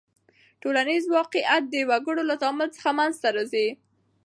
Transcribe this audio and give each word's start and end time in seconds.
ټولنیز 0.61 1.03
واقعیت 1.17 1.63
د 1.69 1.75
وګړو 1.89 2.21
له 2.29 2.35
تعامل 2.41 2.69
څخه 2.77 2.89
منځ 2.99 3.13
ته 3.23 3.29
راځي. 3.35 3.67